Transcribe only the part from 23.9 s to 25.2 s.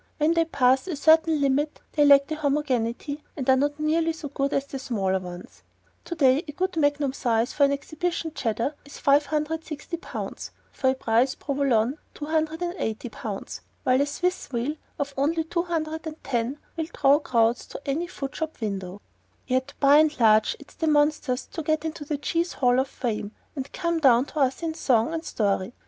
down to us in song